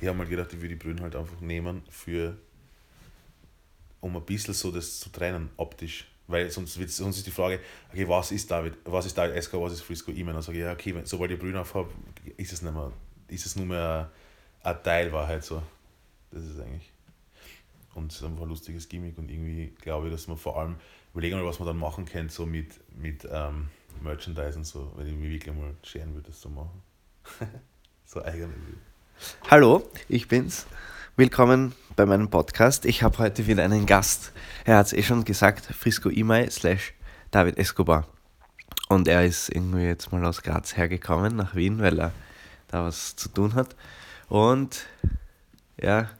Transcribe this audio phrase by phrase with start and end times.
[0.00, 2.36] ich habe mal gedacht, ich würde die Brühen halt einfach nehmen für
[4.00, 6.06] um ein bisschen so das zu trennen, optisch.
[6.26, 9.54] Weil sonst, wird, sonst ist die Frage, okay, was ist David, was ist David SK,
[9.54, 11.90] was ist Frisco sage ich, ja, okay, wenn, sobald ich Brühen aufhabe,
[12.36, 12.92] ist es nicht mehr,
[13.28, 14.10] ist es nur mehr
[14.62, 15.62] ein, ein Teil Wahrheit so.
[16.30, 16.92] Das ist eigentlich.
[17.94, 20.76] Und es ist einfach ein lustiges Gimmick und irgendwie glaube ich, dass man vor allem
[21.12, 23.68] überlegen, was man dann machen könnte, so mit, mit ähm,
[24.00, 26.82] Merchandise und so, wenn ich mich wirklich mal scheren würde, das zu machen.
[28.06, 28.54] so eigene
[29.50, 30.66] Hallo, ich bin's.
[31.16, 32.84] Willkommen bei meinem Podcast.
[32.84, 34.32] Ich habe heute wieder einen Gast.
[34.64, 36.94] Er hat es eh schon gesagt, Frisco Imai slash
[37.30, 38.06] David Escobar.
[38.88, 42.12] Und er ist irgendwie jetzt mal aus Graz hergekommen nach Wien, weil er
[42.68, 43.76] da was zu tun hat.
[44.28, 44.86] Und
[45.80, 46.10] ja,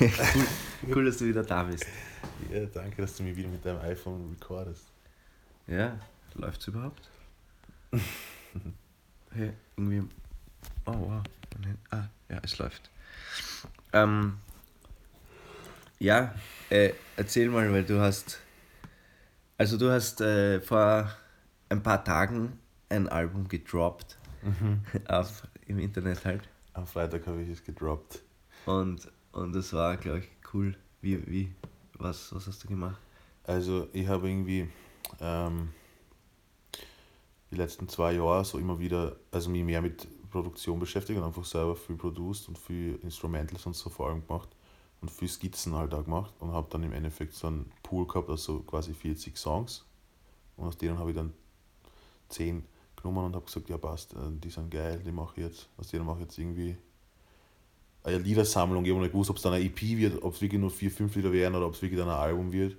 [0.00, 0.10] cool,
[0.94, 1.86] cool, dass du wieder da bist.
[2.52, 4.84] Ja, danke, dass du mich wieder mit deinem iPhone recordest.
[5.66, 5.98] Ja,
[6.34, 7.10] läuft's überhaupt?
[9.32, 10.02] hey, irgendwie.
[10.86, 11.22] Oh wow.
[11.90, 12.90] Ah, ja, es läuft.
[13.92, 14.38] Ähm,
[15.98, 16.34] ja,
[16.70, 18.38] äh, erzähl mal, weil du hast.
[19.56, 21.10] Also du hast äh, vor
[21.68, 22.58] ein paar Tagen
[22.88, 24.16] ein Album gedroppt.
[24.42, 24.82] Mhm.
[25.08, 26.48] Auf, Im Internet halt.
[26.74, 28.22] Am Freitag habe ich es gedroppt.
[28.66, 30.76] Und, und das war, glaube ich, cool.
[31.00, 31.54] Wie, wie,
[31.94, 33.00] was, was hast du gemacht?
[33.44, 34.68] Also ich habe irgendwie
[35.20, 35.70] ähm,
[37.50, 40.06] die letzten zwei Jahre so immer wieder, also mich mehr mit
[40.42, 44.48] Produktion beschäftigt und einfach selber viel produced und viel Instrumentals und so vor allem gemacht
[45.00, 48.28] und viel Skizzen halt auch gemacht und habe dann im Endeffekt so einen Pool gehabt,
[48.30, 49.84] also quasi 40 Songs
[50.56, 51.32] und aus denen habe ich dann
[52.28, 52.64] 10
[52.96, 55.88] genommen und habe gesagt, ja passt, äh, die sind geil, die mache ich jetzt, aus
[55.88, 56.76] denen mache ich jetzt irgendwie
[58.04, 60.60] eine Liedersammlung, ich habe nicht gewusst, ob es dann eine EP wird, ob es wirklich
[60.60, 62.76] nur 4, 5 Lieder werden oder ob es wirklich dann ein Album wird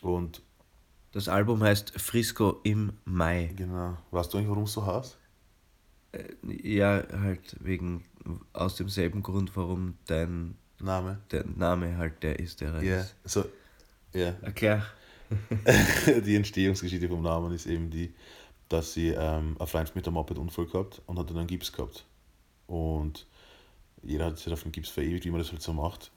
[0.00, 0.42] und
[1.12, 3.50] das Album heißt Frisco im Mai.
[3.56, 3.96] Genau.
[4.10, 5.16] Weißt du eigentlich, warum es so heißt?
[6.12, 6.24] Äh,
[6.62, 8.04] ja, halt wegen,
[8.52, 13.14] aus demselben Grund, warum dein Name, der Name halt der ist, der ja, ist.
[13.24, 13.44] So,
[14.14, 14.34] ja.
[14.42, 14.86] Erklär.
[16.24, 18.14] die Entstehungsgeschichte vom Namen ist eben die,
[18.68, 22.06] dass sie ähm, ein Freund mit einem Moped-Unfall gehabt und hat dann einen Gips gehabt.
[22.66, 23.26] Und
[24.02, 26.10] jeder hat sich auf den Gips verewigt, wie man das halt so macht,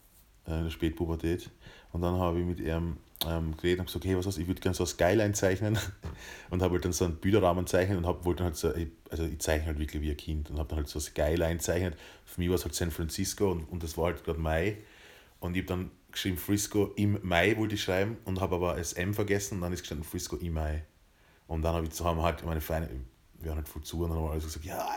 [0.48, 1.50] äh, in der Spätpubertät.
[1.92, 2.98] Und dann habe ich mit ihm
[3.28, 5.78] ähm, geredet und gesagt, hey, was heißt, ich würde gerne so ein Skyline zeichnen
[6.50, 8.74] und habe halt dann so einen Bilderrahmen zeichnen und habe wollte halt so,
[9.10, 11.60] also ich zeichne halt wirklich wie ein Kind und habe dann halt so ein Skyline
[11.60, 11.98] zeichnet.
[12.26, 14.78] Für mich war es halt San Francisco und, und das war halt gerade Mai
[15.40, 18.94] und ich habe dann geschrieben Frisco im Mai wollte ich schreiben und habe aber das
[18.94, 20.84] M vergessen und dann ist gestanden Frisco im Mai.
[21.48, 22.90] Und dann habe ich, haben halt meine Freunde,
[23.40, 24.88] wir haben halt voll zu und dann haben wir alles gesagt, ja,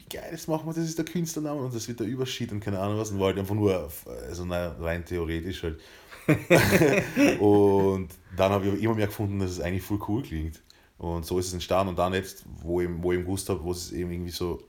[0.00, 2.60] wie geil, das machen wir, das ist der Künstlername und das wird der Überschied und
[2.60, 3.10] keine Ahnung was.
[3.10, 5.80] Und war halt einfach nur, also rein theoretisch halt.
[7.40, 10.62] und dann habe ich immer mehr gefunden, dass es eigentlich voll cool klingt.
[10.98, 11.90] Und so ist es entstanden.
[11.90, 14.62] Und dann jetzt, wo ich, wo ich gewusst habe, wo es eben irgendwie so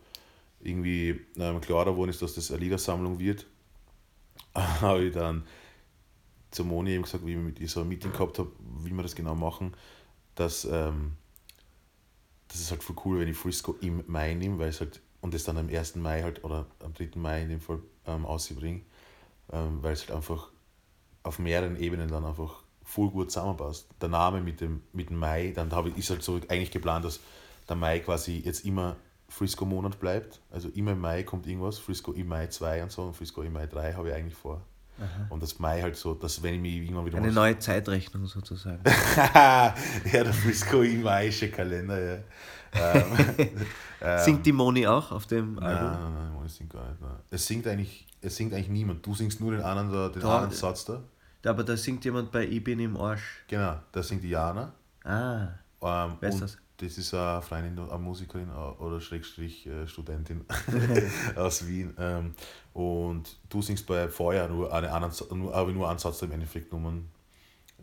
[0.62, 3.46] irgendwie ähm, klarer geworden ist, dass das eine Liedersammlung wird,
[4.56, 5.44] habe ich dann
[6.52, 8.52] zur Moni eben gesagt, wie ich mit ihr so ein Meeting gehabt habe,
[8.84, 9.74] wie wir das genau machen,
[10.36, 11.14] dass ähm,
[12.50, 15.34] das ist halt voll cool, wenn ich Frisco im Mai nehme, weil es halt, und
[15.34, 15.96] das dann am 1.
[15.96, 17.12] Mai halt, oder am 3.
[17.16, 18.82] Mai in dem Fall ähm, ausbringe,
[19.52, 20.50] ähm, weil es halt einfach
[21.24, 23.88] auf mehreren Ebenen dann einfach voll gut zusammenpasst.
[24.02, 27.06] Der Name mit dem, mit dem Mai, dann habe ich, ist halt so eigentlich geplant,
[27.06, 27.20] dass
[27.70, 28.98] der Mai quasi jetzt immer
[29.30, 30.42] Frisco-Monat bleibt.
[30.52, 33.54] Also immer im Mai kommt irgendwas, Frisco im Mai 2 und so und Frisco im
[33.54, 34.62] Mai 3 habe ich eigentlich vor.
[35.00, 35.28] Aha.
[35.30, 37.18] Und das Mai halt so, dass wenn ich mich irgendwann wieder.
[37.18, 38.84] Eine neue Zeitrechnung sozusagen.
[39.34, 39.74] ja,
[40.12, 42.20] der Frisco im Maische Kalender, ja.
[44.02, 45.92] ähm, singt die Moni auch auf dem nein, Album?
[45.92, 47.02] Nein, nein, Moni singt gar nicht.
[47.02, 47.12] Nein.
[47.30, 49.06] Es singt eigentlich, es singt eigentlich niemand.
[49.06, 51.02] Du singst nur den anderen, den da, anderen Satz da.
[51.46, 53.44] Aber da singt jemand bei Ich bin im Arsch.
[53.48, 54.72] Genau, da singt Jana.
[55.04, 55.48] Ah.
[55.82, 56.58] Ähm, Wer ist das?
[56.78, 60.46] Das ist eine Freundin, eine Musikerin äh, oder Schrägstrich äh, Studentin
[61.36, 61.94] aus Wien.
[62.00, 62.34] Ähm,
[62.74, 66.72] und du singst bei Feuer nur eine anderen, nur, aber nur einen Satz im Endeffekt
[66.72, 67.08] Nummern.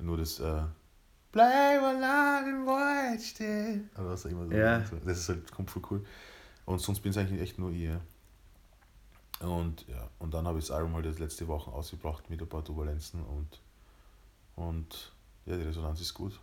[0.01, 0.63] Nur das äh,
[1.33, 3.91] Bleib allein im Wald stehen.
[3.95, 4.55] Oder was auch immer.
[4.55, 4.83] Ja.
[5.05, 6.05] Das ist halt, kommt voll cool.
[6.65, 8.01] Und sonst bin es eigentlich echt nur ihr.
[9.41, 12.49] Und ja, und dann habe ich das Album halt jetzt letzte Woche ausgebracht mit ein
[12.49, 13.61] paar Turbulenzen und,
[14.57, 15.13] und
[15.47, 16.41] ja, die Resonanz ist gut.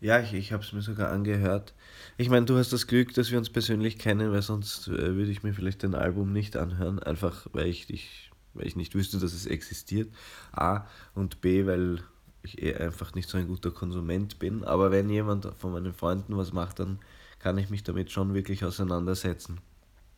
[0.00, 1.74] Ja, ich, ich habe es mir sogar angehört.
[2.16, 5.30] Ich meine, du hast das Glück, dass wir uns persönlich kennen, weil sonst äh, würde
[5.30, 9.18] ich mir vielleicht dein Album nicht anhören, einfach weil ich dich, weil ich nicht wüsste,
[9.18, 10.12] dass es existiert.
[10.52, 12.02] A und B, weil
[12.42, 14.64] ich eh einfach nicht so ein guter Konsument bin.
[14.64, 16.98] Aber wenn jemand von meinen Freunden was macht, dann
[17.38, 19.58] kann ich mich damit schon wirklich auseinandersetzen.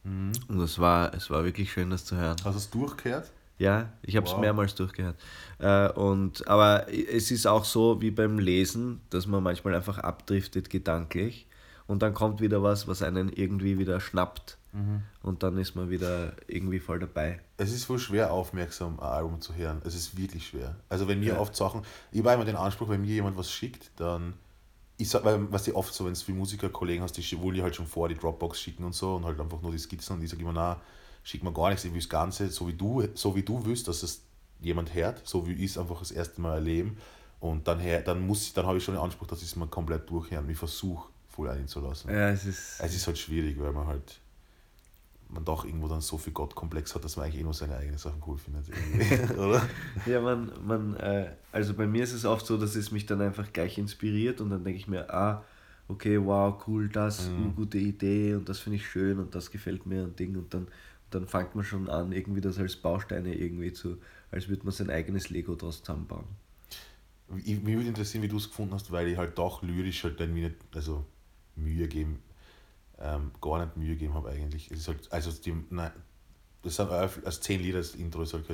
[0.04, 0.32] Mhm.
[0.48, 2.36] Und es war, es war wirklich schön, das zu hören.
[2.44, 3.30] Hast du es durchgehört?
[3.58, 4.40] Ja, ich habe es wow.
[4.40, 5.16] mehrmals durchgehört.
[5.58, 10.68] Äh, und, aber es ist auch so wie beim Lesen, dass man manchmal einfach abdriftet
[10.68, 11.46] gedanklich
[11.86, 14.58] und dann kommt wieder was, was einen irgendwie wieder schnappt.
[14.72, 15.02] Mhm.
[15.22, 17.40] Und dann ist man wieder irgendwie voll dabei.
[17.56, 19.82] Es ist voll schwer, aufmerksam ein Album zu hören.
[19.84, 20.76] Es ist wirklich schwer.
[20.88, 21.38] Also wenn mir ja.
[21.38, 24.34] oft Sachen, ich habe immer den Anspruch, wenn mir jemand was schickt, dann
[24.96, 27.62] ich sag, weil was die oft so, wenn du viele Musikerkollegen hast, die wollen die
[27.62, 30.22] halt schon vor die Dropbox schicken und so und halt einfach nur die Skizzen und
[30.22, 30.80] ich sage immer, na,
[31.22, 33.88] schick mir gar nichts, ich will das Ganze, so wie du, so wie du willst,
[33.88, 34.22] dass es
[34.60, 36.96] jemand hört, so wie ich es einfach das erste Mal erleben.
[37.40, 40.08] Und dann, dann, muss dann habe ich schon den Anspruch, dass ich es mal komplett
[40.08, 40.48] durchhören.
[40.48, 42.12] Ich versuche, voll einzulassen.
[42.12, 42.78] Ja, es ist.
[42.78, 44.20] Es ist halt schwierig, weil man halt
[45.32, 47.98] man doch irgendwo dann so viel Gottkomplex hat, dass man eigentlich eh nur seine eigenen
[47.98, 48.66] Sachen cool findet.
[49.38, 49.66] oder?
[50.06, 53.20] Ja, man, man äh, also bei mir ist es oft so, dass es mich dann
[53.20, 55.44] einfach gleich inspiriert und dann denke ich mir, ah,
[55.88, 57.36] okay, wow, cool, das, mhm.
[57.36, 60.52] eine gute Idee und das finde ich schön und das gefällt mir ein Ding und
[60.52, 60.68] dann,
[61.10, 63.98] dann fängt man schon an, irgendwie das als Bausteine irgendwie zu,
[64.30, 66.24] als würde man sein eigenes Lego daraus zusammenbauen.
[67.44, 70.20] Ich, mich würde interessieren, wie du es gefunden hast, weil ich halt doch lyrisch halt
[70.20, 71.04] dann nicht, also
[71.56, 72.18] Mühe geben
[73.00, 74.70] ähm, gar nicht Mühe gegeben habe eigentlich.
[74.70, 75.92] Es ist halt, also die, nein,
[76.62, 78.46] das sind als zehn Lieder das Intro ist halt.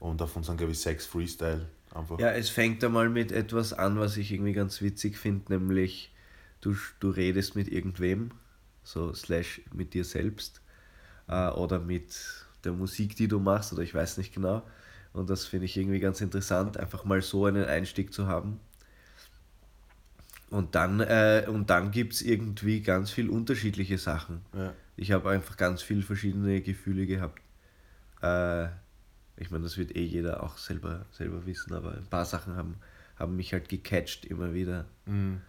[0.00, 2.18] Und davon sind glaube ich sechs Freestyle einfach.
[2.18, 6.12] Ja, es fängt einmal mit etwas an, was ich irgendwie ganz witzig finde, nämlich
[6.60, 8.30] du, du redest mit irgendwem,
[8.82, 10.60] so slash mit dir selbst
[11.28, 12.14] äh, oder mit
[12.64, 14.62] der Musik, die du machst oder ich weiß nicht genau.
[15.12, 18.58] Und das finde ich irgendwie ganz interessant, einfach mal so einen Einstieg zu haben.
[20.54, 24.42] Und dann, äh, dann gibt es irgendwie ganz viel unterschiedliche Sachen.
[24.56, 24.72] Ja.
[24.94, 27.42] Ich habe einfach ganz viele verschiedene Gefühle gehabt.
[28.22, 28.66] Äh,
[29.36, 32.76] ich meine, das wird eh jeder auch selber, selber wissen, aber ein paar Sachen haben,
[33.16, 34.84] haben mich halt gecatcht immer wieder.
[35.06, 35.40] Mhm.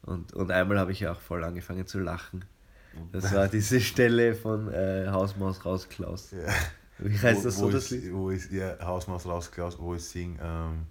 [0.00, 2.46] Und, und einmal habe ich ja auch voll angefangen zu lachen.
[3.12, 6.30] Das war diese Stelle von äh, Hausmaus raus, Klaus.
[6.30, 6.50] Ja.
[6.98, 8.10] Wie heißt wo, das so, das Lied?
[8.10, 10.86] Wo ist, ja, Hausmaus raus, Klaus, wo ich singe, ähm,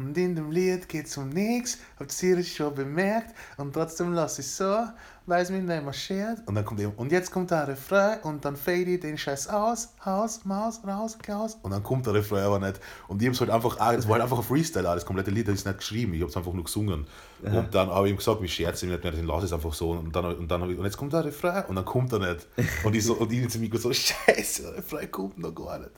[0.00, 3.34] und in dem Lied geht's um nichts, habt ihr es schon bemerkt?
[3.58, 4.86] Und trotzdem lass ich so,
[5.26, 6.40] weil es mich nicht mehr schert.
[6.46, 9.48] Und dann kommt eben, und jetzt kommt der Refrain und dann fade ich den Scheiß
[9.48, 11.58] aus, Haus, Maus, raus, Klaus.
[11.62, 12.80] Und dann kommt der Refrain aber nicht.
[13.08, 15.56] Und ich hab's halt einfach, es war halt einfach ein Freestyle, das komplette Lied, das
[15.56, 17.06] ist nicht geschrieben, ich hab's einfach nur gesungen.
[17.42, 17.52] Ja.
[17.52, 19.72] Und dann habe ich ihm gesagt, mich scherze mich nicht mehr, dann lass es einfach
[19.72, 19.92] so.
[19.92, 22.18] Und dann, und dann habe ich, und jetzt kommt der Refrain und dann kommt er
[22.18, 22.46] nicht.
[22.84, 25.90] Und ich, so, und ich zu mir so, Scheiße, der Refrain kommt noch gar nicht.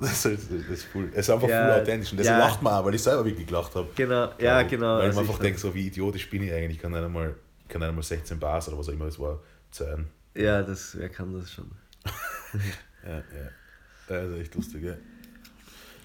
[0.00, 1.08] Das ist, halt, das ist, cool.
[1.12, 2.12] Es ist einfach ja, voll authentisch.
[2.12, 2.46] Und deswegen ja.
[2.46, 3.88] lacht man auch, weil ich selber wirklich gelacht habe.
[3.94, 4.98] Genau, ja, genau.
[4.98, 7.34] Weil also man einfach denkt, so wie idiotisch bin ich eigentlich, ich kann nicht einmal
[7.68, 10.08] kann einmal 16 Bars oder was auch immer es war zählen.
[10.34, 11.70] Ja, das, wer kann das schon?
[13.04, 13.50] ja, ja.
[14.08, 14.94] Das ist echt lustig, ja.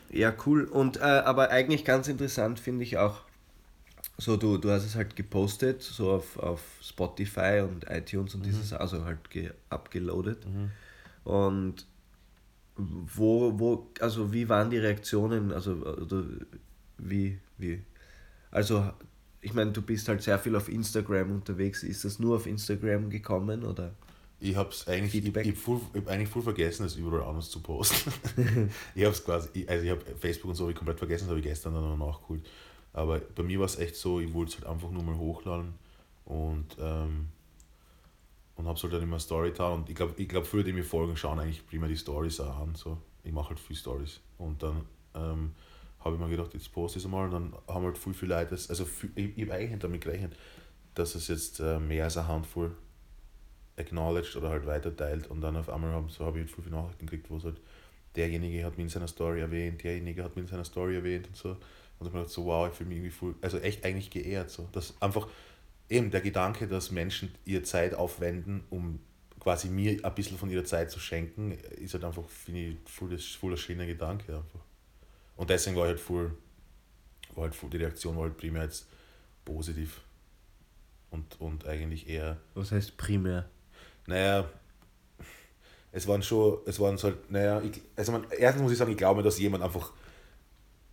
[0.10, 0.65] Ja, cool.
[0.65, 3.21] Und, äh, aber eigentlich ganz interessant finde ich auch,
[4.18, 8.45] so du, du hast es halt gepostet, so auf, auf Spotify und iTunes und mhm.
[8.45, 10.45] dieses, also halt ge, abgeloadet.
[10.45, 10.71] Mhm.
[11.24, 11.88] Und
[12.75, 16.24] wo, wo, also wie waren die Reaktionen, also oder
[16.98, 17.83] wie, wie,
[18.51, 18.92] also
[19.44, 21.84] ich meine, du bist halt sehr viel auf Instagram unterwegs.
[21.84, 23.94] Ist das nur auf Instagram gekommen oder?
[24.40, 25.45] Ich habe es eigentlich, Feedback?
[25.45, 28.12] ich, ich voll, hab eigentlich voll vergessen, es überall anders zu posten.
[28.95, 31.40] ich habe es quasi, also ich habe Facebook und so ich komplett vergessen, das habe
[31.40, 32.45] ich gestern dann noch nachgeholt.
[32.94, 35.74] Aber bei mir war es echt so, ich wollte es halt einfach nur mal hochladen
[36.25, 37.30] und, ähm,
[38.56, 39.74] und habe es halt dann immer Story getan.
[39.74, 42.60] Und ich glaube, ich glaub, viele, die mir folgen, schauen eigentlich primär die Stories auch
[42.60, 42.75] an.
[42.75, 42.98] So.
[43.24, 44.19] Ich mache halt viel Stories.
[44.38, 44.81] Und dann
[45.16, 45.51] ähm,
[46.04, 48.30] habe ich mir gedacht, jetzt poste ich es mal und dann haben halt viel, viel
[48.30, 50.36] Leute, also viel, ich, ich habe eigentlich damit gerechnet,
[50.96, 52.76] dass es jetzt äh, mehr als eine Handvoll
[53.78, 56.76] acknowledged oder halt weiterteilt und dann auf einmal haben, so habe ich halt viel, viele
[56.76, 57.60] Nachrichten gekriegt, wo es halt
[58.16, 61.36] derjenige hat mich in seiner Story erwähnt, derjenige hat mich in seiner Story erwähnt und
[61.36, 61.50] so.
[61.50, 64.10] Und ich habe mir gedacht, so wow, ich fühle mich irgendwie voll, also echt eigentlich
[64.10, 64.50] geehrt.
[64.50, 64.68] So.
[64.72, 65.28] Das einfach
[65.90, 69.00] eben der Gedanke, dass Menschen ihre Zeit aufwenden, um
[69.40, 73.10] quasi mir ein bisschen von ihrer Zeit zu schenken, ist halt einfach, finde ich, voll,
[73.10, 74.60] das, voll der schöne Gedanke einfach.
[75.35, 76.35] Und deswegen war halt voll,
[77.35, 78.87] war halt voll, die Reaktion war halt primär jetzt
[79.45, 80.02] positiv.
[81.09, 82.37] Und, und eigentlich eher.
[82.56, 83.49] Was heißt primär?
[84.07, 84.49] Naja,
[85.92, 88.97] es waren schon, es waren halt, naja, ich, also man, erstens muss ich sagen, ich
[88.97, 89.92] glaube, dass jemand einfach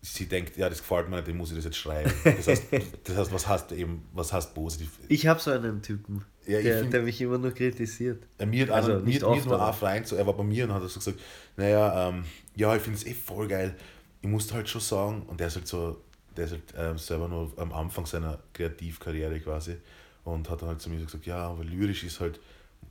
[0.03, 2.11] sie denkt, ja, das gefällt mir nicht, dann muss ich das jetzt schreiben.
[2.25, 2.65] Das heißt,
[3.05, 4.91] das heißt was hast du eben, was hast positiv?
[5.09, 8.23] Ich habe so einen Typen, ja, der, find, der mich immer nur kritisiert.
[8.39, 10.73] Ja, mir hat also, mir, mir nur ein Freund, so, er war bei mir und
[10.73, 11.19] hat so gesagt,
[11.57, 12.25] naja, ähm,
[12.57, 13.75] ja, ich finde es eh voll geil,
[14.23, 16.01] ich musste halt schon sagen, und der ist halt so,
[16.37, 19.77] der ist halt ähm, selber nur am Anfang seiner Kreativkarriere quasi
[20.25, 22.41] und hat dann halt zu mir gesagt, ja, aber lyrisch ist halt,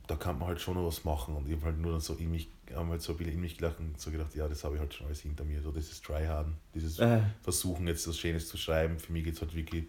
[0.06, 2.14] da kann man halt schon noch was machen und ich habe halt nur dann so
[2.14, 4.64] in mich, haben halt so ein bisschen in mich gelacht und so gedacht, ja, das
[4.64, 7.20] habe ich halt schon alles hinter mir, so dieses Tryharden, dieses äh.
[7.42, 9.84] Versuchen jetzt was Schönes zu schreiben, für mich geht es halt wirklich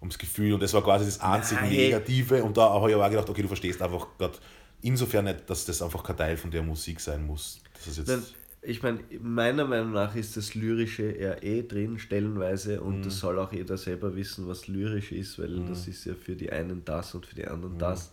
[0.00, 1.70] ums Gefühl und das war quasi das einzige Nein.
[1.70, 4.36] Negative und da habe ich aber auch gedacht, okay, du verstehst einfach gerade
[4.82, 7.60] insofern nicht, dass das einfach kein Teil von der Musik sein muss.
[7.74, 12.80] Das ist jetzt ich meine, meiner Meinung nach ist das Lyrische eher eh drin, stellenweise,
[12.80, 13.02] und mhm.
[13.02, 15.66] das soll auch jeder selber wissen, was lyrisch ist, weil mhm.
[15.66, 17.78] das ist ja für die einen das und für die anderen mhm.
[17.80, 18.12] das.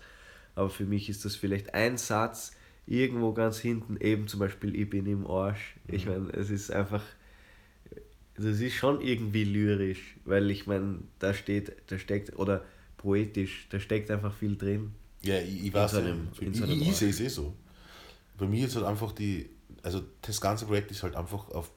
[0.56, 2.52] aber für mich ist das vielleicht ein Satz
[2.88, 5.76] irgendwo ganz hinten, eben zum Beispiel Ich bin im Arsch.
[5.88, 6.12] Ich Mhm.
[6.12, 7.04] meine, es ist einfach,
[8.36, 12.64] das ist schon irgendwie lyrisch, weil ich meine, da steht, da steckt, oder
[12.98, 14.92] poetisch, da steckt einfach viel drin.
[15.22, 16.96] Ja, ich, ich weiß so einem- in Ich, so einem ich, ich Ort.
[16.98, 17.54] sehe es eh so.
[18.38, 19.50] Bei mir ist halt einfach die,
[19.84, 21.72] also das ganze Projekt ist halt einfach auf,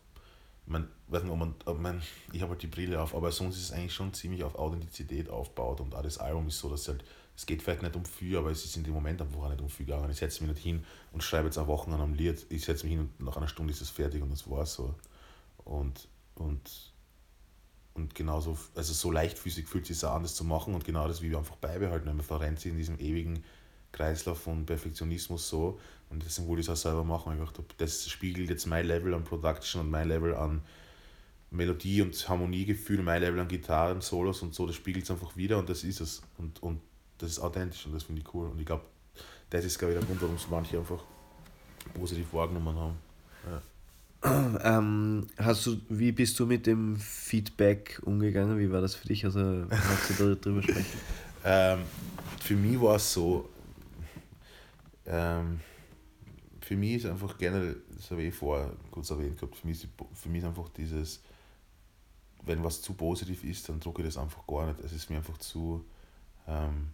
[0.67, 3.57] man, weiß nicht, ob man, ob man ich habe halt die Brille auf, aber sonst
[3.57, 6.89] ist es eigentlich schon ziemlich auf Authentizität aufgebaut und auch das Album ist so, dass
[6.89, 7.05] halt,
[7.37, 9.61] es geht vielleicht nicht um viel, aber es ist in dem Moment einfach auch nicht
[9.61, 10.11] um viel gegangen.
[10.11, 12.85] Ich setze mich nicht hin und schreibe jetzt eine Woche an einem Lied, ich setze
[12.85, 14.95] mich hin und nach einer Stunde ist es fertig und das war's so.
[15.65, 16.93] Und, und,
[17.95, 21.09] und genauso, also so leichtfüßig fühlt es sich auch an, das zu machen und genau
[21.09, 22.15] das, wie wir einfach beibehalten.
[22.15, 23.45] Wir verrennt sich in diesem ewigen
[23.93, 25.79] Kreislauf von Perfektionismus so
[26.12, 27.33] und deswegen wollte ich es auch selber machen.
[27.33, 30.61] Ich dachte, das spiegelt jetzt mein Level an Production und mein Level an
[31.50, 35.59] Melodie und Harmoniegefühl, mein Level an Gitarren, Solos und so, das spiegelt es einfach wieder
[35.59, 36.23] und das ist es.
[36.38, 36.81] Und, und
[37.19, 38.49] das ist authentisch und das finde ich cool.
[38.49, 38.85] Und ich glaube,
[39.50, 41.02] das ist, glaube ich, der Grund, warum es manche einfach
[41.95, 42.97] positiv wahrgenommen haben.
[44.62, 48.57] Ähm, hast du, wie bist du mit dem Feedback umgegangen?
[48.57, 49.25] Wie war das für dich?
[49.25, 51.00] Also, magst du darüber sprechen?
[51.45, 51.81] Ähm,
[52.40, 53.49] für mich war es so,
[55.07, 55.59] ähm,
[56.64, 59.83] für mich ist einfach generell, das habe ich eh vorher kurz erwähnt gehabt, für mich
[59.83, 61.21] ist, für mich ist einfach dieses,
[62.45, 64.81] wenn was zu positiv ist, dann drucke ich das einfach gar nicht.
[64.81, 65.85] Es ist mir einfach zu,
[66.47, 66.92] ähm,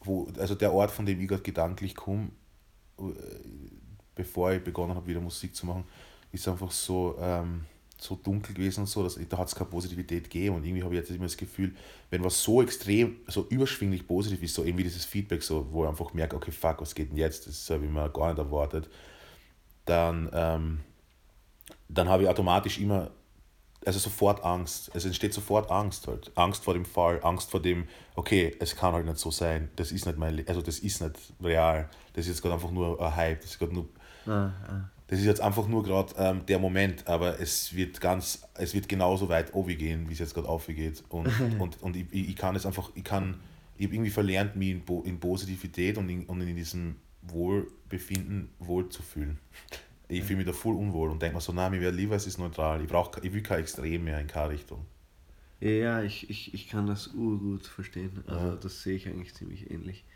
[0.00, 2.30] wo, also der Ort, von dem ich gerade gedanklich komme,
[2.98, 3.02] äh,
[4.14, 5.84] bevor ich begonnen habe, wieder Musik zu machen,
[6.32, 7.64] ist einfach so, ähm,
[8.02, 10.56] so dunkel gewesen und so, dass da hat es keine Positivität gegeben.
[10.56, 11.74] Und irgendwie habe ich jetzt immer das Gefühl,
[12.10, 15.90] wenn was so extrem, so überschwinglich positiv ist, so irgendwie dieses Feedback, so, wo ich
[15.90, 18.88] einfach merke, okay, fuck, was geht denn jetzt, das habe ich mir gar nicht erwartet,
[19.84, 20.80] dann, ähm,
[21.88, 23.10] dann habe ich automatisch immer,
[23.84, 27.88] also sofort Angst, es entsteht sofort Angst halt, Angst vor dem Fall, Angst vor dem,
[28.14, 31.00] okay, es kann halt nicht so sein, das ist nicht mein, Le also das ist
[31.00, 33.88] nicht real, das ist jetzt gerade einfach nur ein Hype, das ist gerade nur
[34.26, 34.90] Ah, ah.
[35.12, 38.88] Das ist jetzt einfach nur gerade ähm, der Moment, aber es wird ganz, es wird
[38.88, 41.04] genauso weit oben gehen, wie es jetzt gerade aufgeht.
[41.10, 41.28] Und,
[41.58, 43.38] und, und ich, ich kann es einfach, ich kann,
[43.76, 48.88] ich habe irgendwie verlernt, mich in, in Positivität und in, und in diesem Wohlbefinden wohl
[48.88, 49.38] zu fühlen.
[50.08, 52.26] Ich fühle mich da voll unwohl und denke mir so, nein, mir wäre lieber, es
[52.26, 52.80] ist neutral.
[52.80, 54.86] Ich, brauch, ich will kein Extrem mehr in keine Richtung.
[55.60, 58.24] Ja, ich, ich, ich kann das urgut verstehen.
[58.26, 58.56] Also, Ja.
[58.56, 60.06] das sehe ich eigentlich ziemlich ähnlich.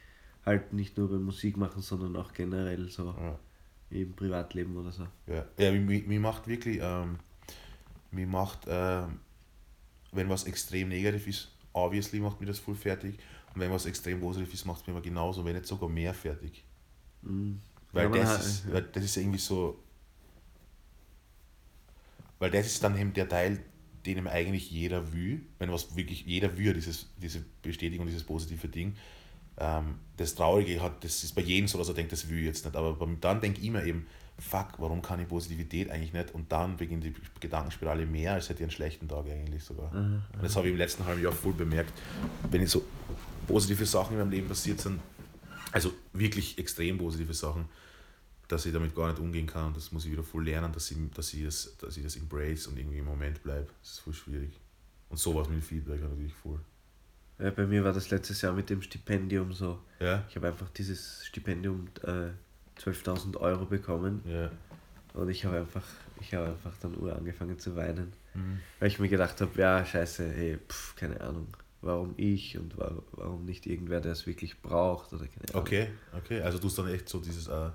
[0.46, 3.38] Halt nicht nur beim Musik machen, sondern auch generell so Ja.
[3.90, 5.07] Im Privatleben oder so.
[5.26, 7.19] Ja, ja mir, macht wirklich, ähm,
[8.11, 9.21] mir macht, ähm,
[10.12, 13.19] wenn was extrem negativ ist, obviously macht mir das voll fertig.
[13.55, 16.14] Und wenn was extrem positiv ist, macht es mir immer genauso, wenn nicht sogar mehr
[16.14, 16.64] fertig.
[17.23, 17.61] Mhm.
[17.93, 19.78] Weil, Ja, das hat- ist, weil das ist irgendwie so.
[22.38, 23.62] Weil das ist dann eben der Teil,
[24.05, 28.69] den ihm eigentlich jeder will, wenn was wirklich jeder will, dieses, diese Bestätigung, dieses positive
[28.69, 28.95] Ding.
[29.58, 32.44] Ähm, das Traurige hat, das ist bei jedem so, dass er denkt, das will ich
[32.44, 32.76] jetzt nicht.
[32.76, 34.06] Aber dann denke ich mir eben,
[34.38, 36.34] fuck, warum kann ich Positivität eigentlich nicht?
[36.34, 39.90] Und dann beginnt die Gedankenspirale mehr, als hätte ich einen schlechten Tag eigentlich sogar.
[40.34, 41.92] Und das habe ich im letzten halben Jahr voll bemerkt,
[42.50, 42.84] wenn ich so
[43.46, 45.00] positive Sachen in meinem Leben passiert sind,
[45.72, 47.66] also wirklich extrem positive Sachen,
[48.48, 49.66] dass ich damit gar nicht umgehen kann.
[49.68, 52.16] Und das muss ich wieder voll lernen, dass ich, dass ich, das, dass ich das
[52.16, 53.68] embrace und irgendwie im Moment bleibe.
[53.82, 54.52] Das ist voll schwierig.
[55.08, 56.60] Und sowas mit Feedback natürlich voll.
[57.38, 59.78] Ja, bei mir war das letztes Jahr mit dem Stipendium so.
[60.00, 60.25] Ja?
[60.28, 62.31] Ich habe einfach dieses Stipendium äh,
[62.81, 64.50] 12.000 Euro bekommen Ja.
[65.14, 65.85] und ich habe einfach,
[66.21, 68.61] ich habe einfach dann ur angefangen zu weinen, Mhm.
[68.81, 71.49] weil ich mir gedacht habe, ja scheiße, ey, pf, keine Ahnung,
[71.81, 75.62] warum ich und wa warum nicht irgendwer, der es wirklich braucht oder keine Ahnung.
[75.62, 76.40] Okay, okay.
[76.43, 77.71] Also du hast dann echt so dieses, äh,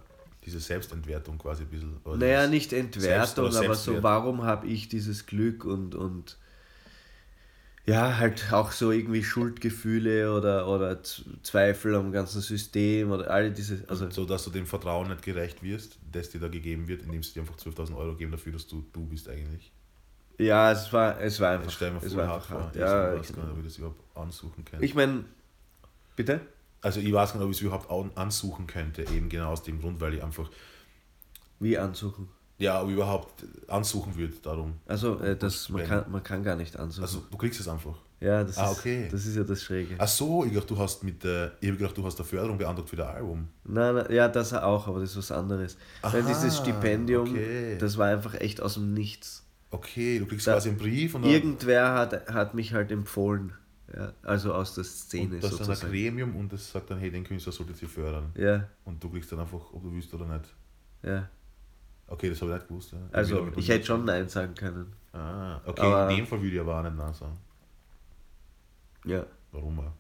[0.46, 1.98] diese Selbstentwertung quasi ein bisschen.
[2.20, 6.38] Naja, nicht Entwertung, aber so, warum habe ich dieses Glück und, und
[7.86, 13.84] ja, halt auch so irgendwie Schuldgefühle oder, oder Zweifel am ganzen System oder alle diese,
[13.88, 17.24] also so dass du dem Vertrauen nicht gerecht wirst, das dir da gegeben wird, indem
[17.24, 19.72] sie dir einfach 12.000 Euro geben dafür, dass du du bist eigentlich.
[20.40, 22.60] ja, es war, es war einfach, stell mir es war hart einfach vor.
[22.66, 22.76] hart.
[22.76, 24.82] Ich Ja, weiß gar nicht, ob ich das überhaupt ansuchen kann.
[24.82, 25.26] ich meine,
[26.16, 26.42] bitte?
[26.82, 29.64] also ich weiß gar nicht, ob ich es überhaupt an- ansuchen könnte, eben genau aus
[29.64, 30.50] dem Grund, weil ich einfach,
[31.60, 32.28] Wie ansuchen?
[32.62, 34.74] Ja, überhaupt ansuchen würde darum.
[34.88, 37.04] Also, äh, das, man, kann, man kann gar nicht ansuchen.
[37.04, 37.96] Also du kriegst es einfach.
[38.20, 39.08] ja, das, ah, ist, okay.
[39.12, 39.96] das ist ja das Schräge.
[39.98, 42.58] Ach so, ich dachte, du hast mit der, ich habe gedacht, du hast eine Förderung
[42.58, 43.48] beantragt für das Album.
[43.64, 45.78] Nein, nein, ja, das auch, aber das ist was anderes.
[46.02, 47.78] Weil Aha, dieses Stipendium, okay.
[47.80, 49.46] das war einfach echt aus dem Nichts.
[49.72, 53.54] Okay, du kriegst Da- quasi einen Brief und dann, Irgendwer hat, hat mich halt empfohlen.
[53.94, 55.92] Ja, also aus der Szene und das ist dann ein sozusagen.
[55.92, 58.32] Gremium und das sagt dann, hey, den Künstler solltet ihr fördern.
[58.38, 60.46] Ja, Und du kriegst dann einfach, ob du willst oder nicht.
[61.04, 61.28] ja.
[62.12, 62.92] Okay, das habe ich nicht gewusst.
[62.92, 63.00] Ja.
[63.14, 64.92] Also ich hätte schon Nein sagen können.
[65.14, 67.38] Ah, okay, Aber- in dem Fall würde ich aber auch nicht Nein sagen.
[69.06, 69.26] Ja.
[69.54, 69.94] Warum auch?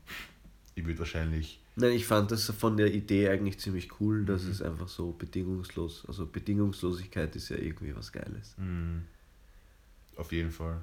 [0.76, 4.62] Ich würde wahrscheinlich Nein, ich fand das von der Idee eigentlich ziemlich cool, dass es
[4.62, 8.56] einfach so bedingungslos, also Bedingungslosigkeit ist ja irgendwie was Geiles.
[8.58, 9.06] Mhm.
[10.18, 10.82] Auf jeden Fall.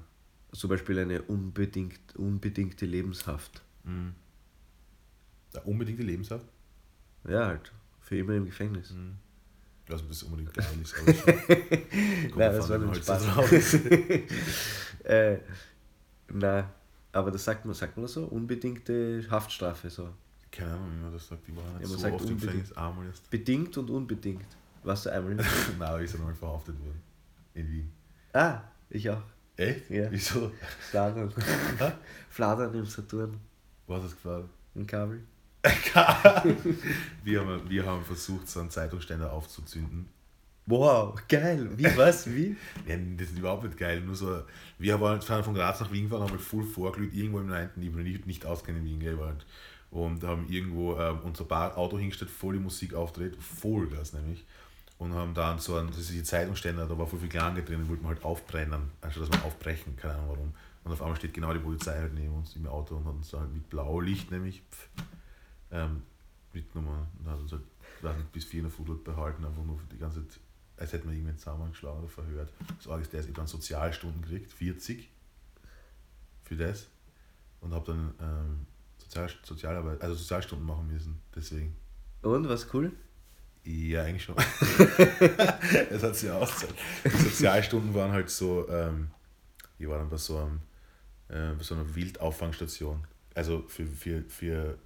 [0.51, 3.61] Zum Beispiel eine unbedingt, unbedingte Lebenshaft.
[3.83, 4.15] Mhm.
[5.53, 6.47] Ja, unbedingt die Lebenshaft?
[7.27, 7.71] Ja, halt.
[8.01, 8.91] Für immer im Gefängnis.
[8.91, 9.17] Mhm.
[9.89, 13.51] Ich nicht, das unbedingt geil ist, aber Nein, drauf das war ein halt so Spaß.
[13.51, 13.73] ist.
[15.05, 15.39] äh,
[16.31, 16.69] na,
[17.11, 18.25] aber das sagt man, sagt man das so?
[18.25, 20.09] Unbedingte Haftstrafe so.
[20.51, 21.47] Keine Ahnung, wie man das sagt.
[21.47, 22.51] Die waren nicht Ja, man so sagt oft im unbedingt.
[22.63, 22.77] Gefängnis.
[22.77, 23.29] Einmal erst.
[23.29, 24.45] Bedingt und unbedingt.
[24.83, 25.37] Warst du einmal im
[25.79, 27.01] Nein, aber ich bin einmal verhaftet worden.
[27.55, 27.91] In Wien.
[28.33, 29.21] Ah, ich auch.
[29.57, 29.89] Echt?
[29.89, 30.09] Ja.
[30.11, 30.51] Wieso?
[30.89, 31.33] Fladern.
[32.29, 33.39] Fladern im Saturn.
[33.87, 34.49] Was hast du gefallen?
[34.75, 35.23] Im Kabel.
[37.23, 40.07] Wir haben, wir haben versucht, so einen Zeitungsständer aufzuzünden.
[40.65, 41.67] Wow, geil.
[41.77, 42.55] Wie, was, wie?
[42.87, 44.01] Ja, das ist überhaupt nicht geil.
[44.01, 44.43] Nur so,
[44.77, 47.71] wir waren von Graz nach Wien gefahren, haben halt voll vorglüht, irgendwo im 9.
[47.77, 49.37] die wir nicht, nicht auskennen in Wien, gell, waren.
[49.89, 54.45] Und haben irgendwo ähm, unser Bar Auto hingestellt, voll die Musik aufdreht, Vollgas nämlich.
[54.99, 57.89] Und haben dann so einen, das ist die Zeitungsständer, da war voll viel Klange drin,
[57.89, 60.53] wollten wir halt aufbrennen, anstatt dass wir aufbrechen, keine Ahnung warum.
[60.83, 63.31] Und auf einmal steht genau die Polizei halt neben uns im Auto und hat uns
[63.31, 64.89] da halt mit Blaulicht nämlich pff,
[65.71, 66.03] ähm,
[66.53, 67.63] mitgenommen und hat uns halt
[68.01, 70.39] nicht, bis 4 in der Früh dort behalten, einfach nur die ganze Zeit,
[70.77, 72.51] als hätten wir irgendwen zusammengeschlagen oder verhört.
[72.77, 75.09] Das Arge ist, der ist, ich dann Sozialstunden gekriegt, 40
[76.43, 76.87] für das
[77.61, 78.65] und habe dann ähm,
[78.97, 81.75] Sozial, Sozialarbeit, also Sozialstunden machen müssen, deswegen.
[82.21, 82.91] Und, was cool?
[83.63, 84.35] Ja, eigentlich schon.
[85.89, 86.75] das hat sich ausgezahlt.
[87.05, 89.11] Die Sozialstunden waren halt so, ähm,
[89.77, 90.61] ich war dann bei so, einem,
[91.27, 93.05] äh, bei so einer Wildauffangstation.
[93.35, 94.77] Also für, für, für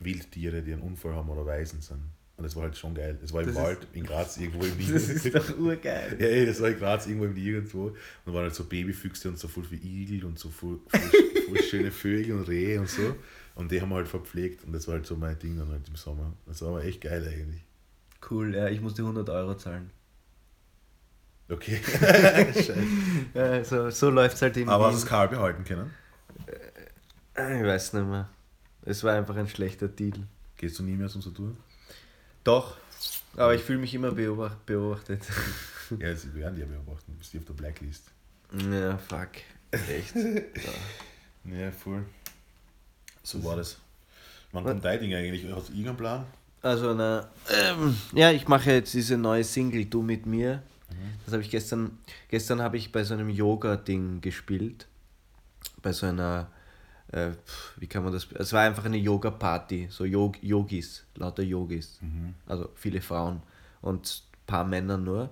[0.00, 2.00] Wildtiere, die einen Unfall haben oder Waisen sind.
[2.36, 3.18] Und das war halt schon geil.
[3.20, 4.92] Das war im Das ist- Wald, in Graz, irgendwo im Wien.
[4.92, 6.16] Das ist doch urgeil.
[6.20, 7.86] Ja, ey, das war in Graz irgendwo im Nirgendwo.
[7.88, 11.00] Und da waren halt so Babyfüchse und so voll wie Igel und so voll, voll,
[11.48, 13.16] voll schöne Vögel und Rehe und so.
[13.56, 15.88] Und die haben wir halt verpflegt und das war halt so mein Ding dann halt
[15.88, 16.32] im Sommer.
[16.46, 17.64] Das war aber echt geil eigentlich.
[18.30, 19.90] Cool, ja, ich musste 100 Euro zahlen.
[21.48, 21.80] Okay.
[21.82, 22.76] Scheiße.
[23.34, 25.90] Ja, so, so läuft es halt in Aber hast du das Karl behalten können?
[27.34, 28.28] Ich weiß nicht mehr.
[28.88, 30.26] Es war einfach ein schlechter Deal.
[30.56, 31.58] Gehst du nie mehr zum Saturn?
[32.42, 32.78] Doch,
[33.36, 35.22] aber ich fühle mich immer beobacht, beobachtet.
[35.98, 37.12] Ja, sie werden die ja beobachten.
[37.12, 38.10] Du bist auf der Blacklist.
[38.70, 39.30] Ja, fuck.
[39.70, 40.14] Echt.
[41.44, 42.04] Ja, voll.
[43.22, 43.78] So war das.
[44.52, 45.50] Wann kommt dein Ding eigentlich?
[45.50, 46.26] Hast du irgendeinen Plan?
[46.60, 50.62] Also, na, ähm, ja, ich mache jetzt diese neue Single Du mit mir.
[51.24, 51.98] Das habe ich gestern,
[52.28, 54.86] gestern habe ich bei so einem Yoga-Ding gespielt.
[55.80, 56.50] Bei so einer,
[57.12, 57.30] äh,
[57.76, 62.00] wie kann man das, es war einfach eine Yoga-Party, so Yog Yogis, lauter Yogis.
[62.46, 63.42] Also viele Frauen
[63.80, 65.30] und ein paar Männer nur.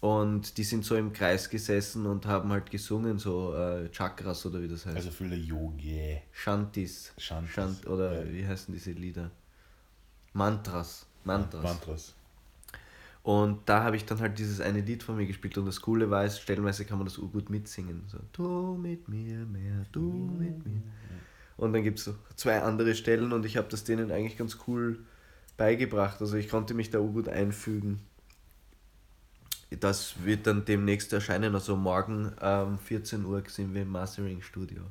[0.00, 4.62] Und die sind so im Kreis gesessen und haben halt gesungen, so äh, Chakras oder
[4.62, 4.96] wie das heißt.
[4.96, 6.18] Also viele Yogi.
[6.32, 7.12] Shantis.
[7.18, 8.32] Shantis, Shant, oder ja.
[8.32, 9.30] wie heißen diese Lieder?
[10.32, 11.04] Mantras.
[11.24, 11.62] Mantras.
[11.62, 12.14] Mantras.
[13.22, 16.10] Und da habe ich dann halt dieses eine Lied von mir gespielt und das Coole
[16.10, 18.04] war, ist, stellenweise kann man das urgut mitsingen.
[18.06, 20.00] So, du mit mir mehr, du
[20.38, 20.82] mit mir.
[21.58, 24.56] Und dann gibt es so zwei andere Stellen und ich habe das denen eigentlich ganz
[24.66, 25.04] cool
[25.58, 26.22] beigebracht.
[26.22, 28.00] Also ich konnte mich da urgut einfügen.
[29.78, 31.54] Das wird dann demnächst erscheinen.
[31.54, 34.84] Also morgen um 14 Uhr sind wir im Mastering Studio.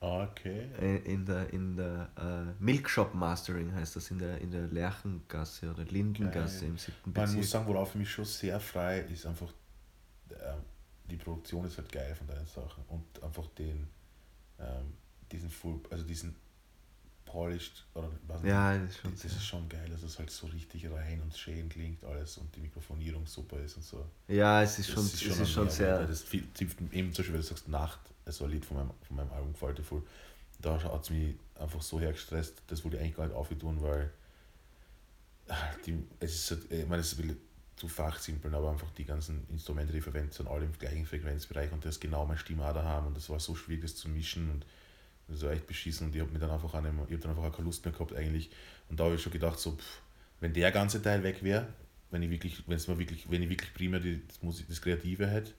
[0.00, 0.68] Okay.
[0.80, 5.70] Äh, In der, in der äh, Milkshop Mastering heißt das, in der, in der Lerchengasse
[5.70, 6.68] oder Lindengasse Geil.
[6.70, 7.44] im siebten Man muss Bezirk.
[7.46, 9.52] sagen, worauf ich mich schon sehr frei ist einfach,
[10.30, 10.60] ähm,
[11.10, 13.88] die Produktion ist halt geil von deinen Sachen und einfach den,
[14.58, 14.92] ähm,
[15.32, 16.36] diesen Full, also diesen
[17.26, 20.46] polished, oder was Ja, das ist schon das ist schon geil, dass es halt so
[20.46, 24.06] richtig rein und schön klingt alles und die Mikrofonierung super ist und so.
[24.28, 26.06] Ja, es ist Das schon, es ist schon sehr.
[26.06, 28.90] Das viel, zipft eben zum Beispiel, wenn du sagst Nacht, also ein Lied von meinem,
[29.06, 30.02] von meinem Album gefällt dir voll.
[30.60, 34.10] Da hat es mich einfach so hergestresst, das ich eigentlich gar nicht auftun, weil
[35.48, 37.40] ah, die, es ist halt, ich meine, es ist ein bisschen
[37.76, 41.70] zu fachsimpeln, aber einfach die ganzen Instrumente, die ich verwende, sind alle im gleichen Frequenzbereich
[41.72, 43.96] und das ist genau meine Stimme auch da haben und das war so schwierig, das
[43.96, 44.64] zu mischen und
[45.28, 47.52] das war echt beschissen und ich habe mir dann einfach ich hab dann einfach auch
[47.52, 48.50] keine Lust mehr gehabt eigentlich
[48.88, 50.00] und da habe ich schon gedacht, so, pff,
[50.40, 51.66] wenn der ganze Teil weg wäre,
[52.10, 54.80] wenn ich wirklich, wenn es mir wirklich, wenn ich wirklich primär die, das, Musik, das
[54.80, 55.52] Kreative hätte,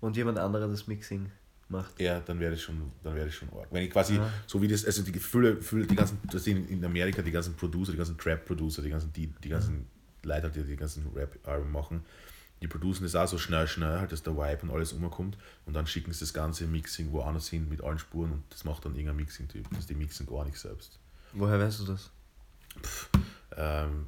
[0.00, 1.30] Und jemand anderer das Mixing
[1.68, 2.00] macht.
[2.00, 3.66] ja, dann wäre das schon, dann wäre das schon arg.
[3.70, 4.32] Wenn ich quasi, Ja.
[4.46, 7.54] so wie das, also die Gefühle, Gefühle die ganzen, das sind in Amerika die ganzen
[7.56, 9.86] Producer, die ganzen Trap-Producer, die ganzen, die, die ganzen
[10.22, 12.04] Leute, die die ganzen Rap-Alben machen,
[12.60, 15.74] die producen das auch so schnell, schnell, halt, dass der Vibe und alles umkommt und
[15.74, 18.94] dann schicken sie das ganze Mixing woanders hin mit allen Spuren und das macht dann
[18.94, 19.66] irgendein Mixing-Typ.
[19.74, 20.98] Das die mixen gar nicht selbst.
[21.32, 22.10] Woher weißt du das?
[23.56, 24.06] ähm,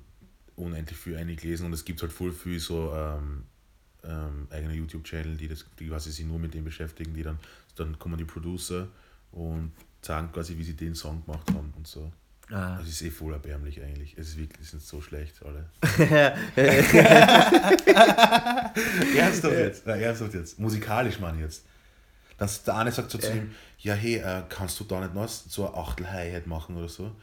[0.57, 3.45] unendlich viel eingelesen und es gibt halt voll viel so ähm,
[4.05, 7.39] ähm, eigene YouTube-Channel, die das, die quasi sich nur mit dem beschäftigen, die dann,
[7.77, 8.89] dann kommen die Producer
[9.33, 12.13] und sagen quasi, wie sie den Song gemacht haben und so.
[12.51, 12.79] Ah.
[12.79, 14.17] Das ist eh voll erbärmlich eigentlich.
[14.19, 15.71] Es ist wirklich, sind so schlecht alle.
[19.17, 19.87] ernsthaft jetzt?
[19.87, 20.59] Nein, ernsthaft jetzt.
[20.59, 21.65] Musikalisch, Mann, jetzt.
[22.39, 25.29] Dass der eine sagt so zu ihm, ja hey, äh, kannst du da nicht noch
[25.29, 27.15] so eine Achtel Hi-Hat machen oder so?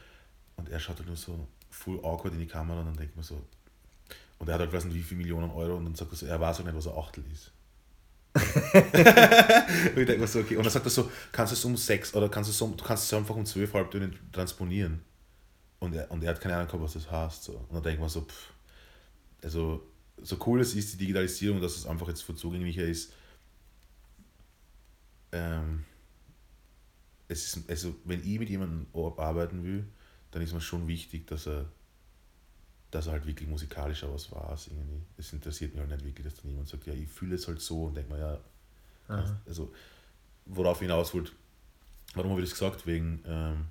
[0.56, 3.24] Und er schaut halt nur so full awkward in die Kamera und dann denkt man
[3.24, 3.42] so,
[4.38, 6.26] und er hat halt weiß nicht wie viele Millionen Euro und dann sagt er so,
[6.26, 7.50] er weiß auch nicht, was ein Achtel ist.
[9.94, 10.56] und ich denke mir so, okay.
[10.56, 12.76] Und dann sagt er so, kannst du es um sechs oder kannst du es um,
[12.76, 15.02] du kannst es einfach um zwölf Halbtöne transponieren.
[15.80, 17.44] Und er, und er hat keine Ahnung gehabt, was das heißt.
[17.44, 17.52] So.
[17.52, 18.52] Und dann denkt man so, pff,
[19.42, 19.86] also
[20.20, 23.12] so cool es ist, die Digitalisierung, dass es einfach jetzt viel zugänglicher ist.
[25.30, 25.84] Ähm,
[27.28, 29.86] es ist, also wenn ich mit jemandem arbeiten will,
[30.30, 31.66] dann ist mir schon wichtig, dass er,
[32.90, 34.58] dass er halt wirklich musikalischer was war.
[34.66, 35.02] Irgendwie.
[35.16, 37.60] Es interessiert mich halt nicht wirklich, dass dann jemand sagt, ja, ich fühle es halt
[37.60, 38.40] so und denkt mir, ja,
[39.06, 39.72] kannst, also
[40.46, 41.32] worauf ich hinaus wollte,
[42.14, 42.86] warum habe ich das gesagt?
[42.86, 43.66] Wegen, ähm,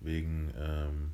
[0.00, 1.12] wegen ähm,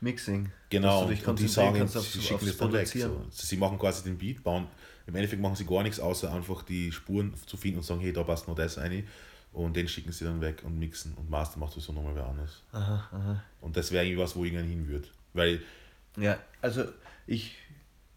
[0.00, 0.50] Mixing.
[0.70, 2.86] Genau, und die sagen, kannst sie schicken das dann weg.
[2.86, 3.26] So.
[3.30, 4.66] Sie machen quasi den Beat, bauen,
[5.06, 8.12] im Endeffekt machen sie gar nichts, außer einfach die Spuren zu finden und sagen, hey,
[8.12, 9.06] da passt noch das rein.
[9.52, 11.14] Und den schicken sie dann weg und mixen.
[11.14, 12.62] Und Master macht das so nochmal wer anders.
[12.72, 13.44] Aha, aha.
[13.60, 15.06] Und das wäre irgendwie was, wo gerne hin würde.
[15.32, 15.62] Weil,
[16.16, 16.84] Ja, also
[17.26, 17.56] ich.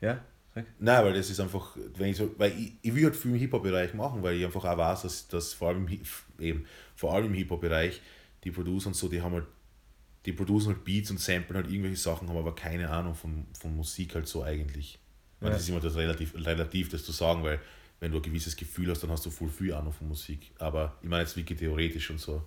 [0.01, 0.19] Ja,
[0.55, 0.65] sag.
[0.79, 3.37] nein, weil das ist einfach, wenn ich so, weil ich, ich will halt viel im
[3.37, 5.99] Hip-Hop-Bereich machen, weil ich einfach auch weiß, dass, dass vor allem im,
[6.39, 8.01] eben, vor allem im Hip-Hop-Bereich
[8.43, 9.45] die Producer und so, die haben halt,
[10.27, 13.75] die producen halt Beats und samplen halt irgendwelche Sachen, haben aber keine Ahnung von, von
[13.75, 14.99] Musik halt so eigentlich.
[15.39, 15.53] Weil Ja.
[15.55, 17.59] Das ist immer das relativ, relativ, das zu sagen, weil
[17.99, 20.51] wenn du ein gewisses Gefühl hast, dann hast du voll viel Ahnung von Musik.
[20.59, 22.43] Aber ich meine jetzt wirklich theoretisch und so.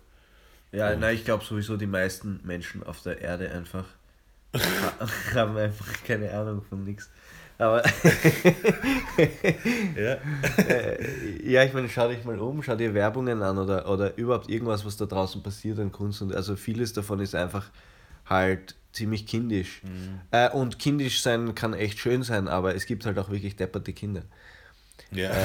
[0.73, 3.87] Ja, Und- nein, ich glaube sowieso die meisten Menschen auf der Erde einfach
[4.55, 7.11] ha- haben einfach keine Ahnung von nichts.
[7.61, 7.83] Aber
[9.97, 10.17] Ja.
[10.69, 10.97] äh,
[11.51, 14.85] ja, ich meine, schau dich mal um, schau dir Werbungen an oder, oder überhaupt irgendwas,
[14.85, 16.23] was da draußen passiert an Kunst.
[16.23, 17.69] Und also vieles davon ist einfach
[18.27, 19.83] halt ziemlich kindisch.
[20.31, 23.93] Äh, und kindisch sein kann echt schön sein, aber es gibt halt auch wirklich depperte
[23.93, 24.23] Kinder.
[25.13, 25.31] ja.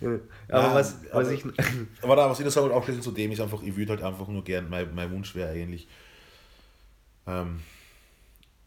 [0.00, 1.42] Aber Ja, was, was aber- ich.
[2.02, 4.02] Aber da, was ich da sagen wollte, abschließend zu dem ist einfach, ich würde halt
[4.02, 5.88] einfach nur gern, mein, mein Wunsch wäre eigentlich,
[7.26, 7.60] ähm,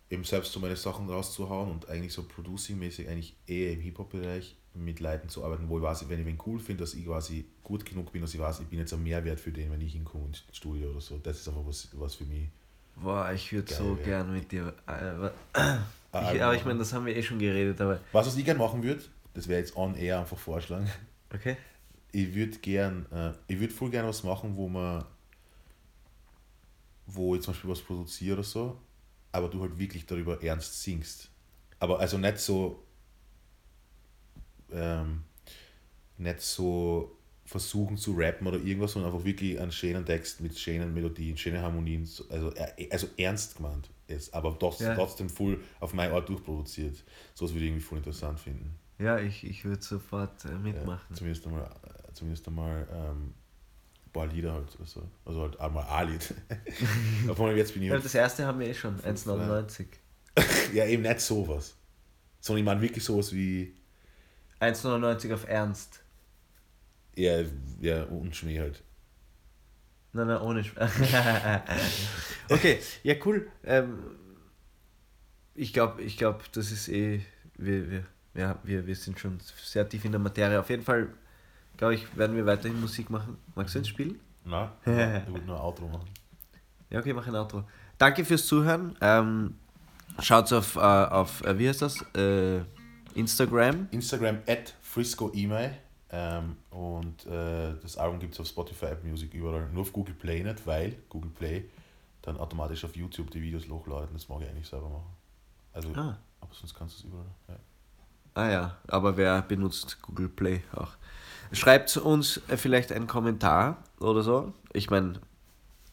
[0.09, 4.99] eben selbst so meine Sachen rauszuhauen und eigentlich so producing-mäßig eigentlich eher im Hip-Hop-Bereich mit
[4.99, 7.85] Leuten zu arbeiten, wo ich weiß, wenn ich wen cool finde, dass ich quasi gut
[7.85, 10.27] genug bin, dass ich weiß, ich bin jetzt ein Mehrwert für den, wenn ich hinkomme
[10.27, 11.17] ins Studio oder so.
[11.17, 12.47] Das ist einfach was, was für mich.
[12.95, 14.05] Boah, ich würde so ja.
[14.05, 14.73] gern mit dir.
[14.87, 15.29] Äh,
[16.11, 17.99] ein ich, aber ich meine, das haben wir eh schon geredet, aber.
[18.11, 20.89] Was, was ich gern machen würde, das wäre jetzt on air einfach vorschlagen.
[21.33, 21.57] Okay.
[22.11, 25.05] ich würde gern, äh, ich würde voll gern was machen, wo man,
[27.05, 28.77] wo ich zum Beispiel was produziere oder so,
[29.31, 31.29] aber du halt wirklich darüber ernst singst.
[31.79, 32.83] Aber also nicht so,
[34.71, 35.23] ähm,
[36.17, 37.15] nicht so
[37.45, 41.61] versuchen zu rappen oder irgendwas, sondern einfach wirklich einen schönen Text mit schönen Melodien, schönen
[41.61, 44.93] Harmonien, so- also, äh, also ernst gemeint ist, aber doch, Ja.
[44.93, 47.03] trotzdem voll auf meine Art durchproduziert.
[47.33, 48.75] So was würde ich irgendwie voll interessant finden.
[48.99, 51.15] Ja, ich, ich würde sofort äh, Ja, mitmachen.
[51.15, 53.33] zumindest einmal, äh, zumindest einmal ähm,
[54.09, 54.77] ein paar Lieder halt.
[54.79, 56.33] Also, also halt einmal ein Lied.
[57.29, 59.85] Auf einmal jetzt bin ich halt, das erste haben wir eh schon, 1,99.
[60.73, 61.75] ja eben nicht sowas.
[62.39, 63.75] Sondern ich meine wirklich sowas wie,
[64.61, 66.01] 1,99 auf Ernst.
[67.15, 67.43] ja,
[67.79, 68.83] ja und Schmäh halt.
[70.11, 70.73] Nein, nein, ohne Sch
[72.49, 73.47] Okay, ja, cool.
[73.63, 73.99] Ähm,
[75.53, 77.21] ich glaube, ich glaub, das ist eh.
[77.57, 80.59] Wir, wir, ja, wir, wir sind schon sehr tief in der Materie.
[80.59, 81.09] Auf jeden Fall,
[81.79, 83.37] glaube ich, werden wir weiterhin Musik machen.
[83.55, 84.19] Magst du ins Spielen?
[84.43, 86.07] Na, ich würde nur ein Outro machen.
[86.89, 87.63] Ja, okay, mach ein Outro.
[87.97, 88.95] Danke fürs Zuhören.
[89.01, 89.55] Ähm,
[90.21, 92.01] schaut auf, äh, auf äh, wie heißt das?
[92.15, 92.61] Äh,
[93.15, 93.87] Instagram.
[93.91, 95.71] Instagram at Frisco Email.
[96.11, 99.69] Ähm, und äh, das Album gibt es auf Spotify, App Music, überall.
[99.69, 101.69] Nur auf Google Play nicht, weil Google Play
[102.23, 104.09] dann automatisch auf YouTube die Videos hochladen.
[104.13, 105.13] Das mag ich eigentlich selber machen.
[105.71, 106.17] Also, Ah.
[106.41, 107.25] aber sonst kannst du es überall.
[107.47, 107.55] Ja.
[108.35, 110.95] Ah ja, aber wer benutzt Google Play auch?
[111.51, 114.53] Schreibt uns äh, vielleicht einen Kommentar oder so.
[114.73, 115.19] Ich meine,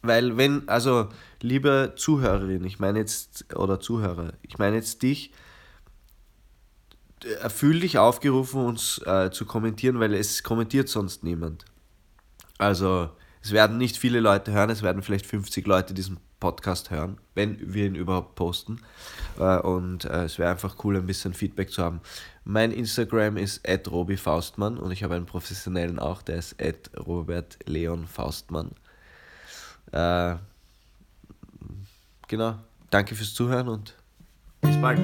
[0.02, 1.08] weil wenn, also
[1.40, 5.32] liebe Zuhörerin, ich meine jetzt, oder Zuhörer, ich meine jetzt dich,
[7.24, 11.64] äh, fühl dich aufgerufen, uns äh, zu kommentieren, weil es kommentiert sonst niemand.
[12.58, 13.10] Also,
[13.42, 17.58] es werden nicht viele Leute hören, es werden vielleicht 50 Leute diesen Podcast hören, wenn
[17.72, 18.80] wir ihn überhaupt posten.
[19.38, 22.00] Äh, Und äh, es wäre einfach cool, ein bisschen Feedback zu haben.
[22.44, 26.56] Mein Instagram ist @robifaustmann und ich habe einen professionellen auch, der ist
[26.96, 28.70] @robertleonfaustmann.
[29.92, 30.36] Äh,
[32.28, 32.56] genau.
[32.90, 33.94] Danke fürs Zuhören und
[34.60, 35.00] bis bald.